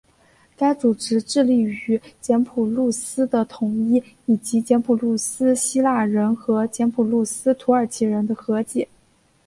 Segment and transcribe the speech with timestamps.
[0.57, 8.87] 该组织致力于塞浦路斯的统一以及塞浦路斯希腊人和塞浦路斯土耳其人的和解。